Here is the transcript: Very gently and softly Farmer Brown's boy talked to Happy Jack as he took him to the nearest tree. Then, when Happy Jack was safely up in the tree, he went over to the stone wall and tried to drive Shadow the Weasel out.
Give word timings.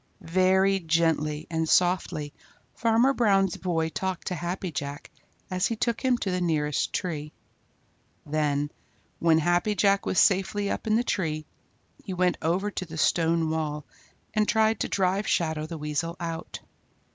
Very 0.33 0.79
gently 0.79 1.45
and 1.51 1.69
softly 1.69 2.33
Farmer 2.73 3.13
Brown's 3.13 3.57
boy 3.57 3.89
talked 3.89 4.25
to 4.29 4.33
Happy 4.33 4.71
Jack 4.71 5.11
as 5.51 5.67
he 5.67 5.75
took 5.75 6.03
him 6.03 6.17
to 6.17 6.31
the 6.31 6.41
nearest 6.41 6.91
tree. 6.91 7.33
Then, 8.25 8.71
when 9.19 9.37
Happy 9.37 9.75
Jack 9.75 10.07
was 10.07 10.17
safely 10.19 10.71
up 10.71 10.87
in 10.87 10.95
the 10.95 11.03
tree, 11.03 11.45
he 12.03 12.15
went 12.15 12.39
over 12.41 12.71
to 12.71 12.85
the 12.87 12.97
stone 12.97 13.51
wall 13.51 13.85
and 14.33 14.47
tried 14.47 14.79
to 14.79 14.89
drive 14.89 15.27
Shadow 15.27 15.67
the 15.67 15.77
Weasel 15.77 16.15
out. 16.19 16.61